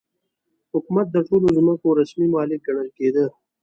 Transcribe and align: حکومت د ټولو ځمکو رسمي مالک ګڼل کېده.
حکومت 0.73 1.07
د 1.11 1.17
ټولو 1.27 1.47
ځمکو 1.57 1.87
رسمي 1.99 2.27
مالک 2.35 2.59
ګڼل 2.67 2.89
کېده. 2.97 3.25